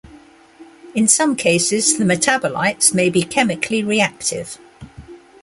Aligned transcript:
In 0.95 1.07
some 1.07 1.35
cases 1.35 1.97
the 1.99 2.05
metabolites 2.05 2.91
may 2.91 3.11
be 3.11 3.21
chemically 3.21 3.83
reactive. 3.83 4.57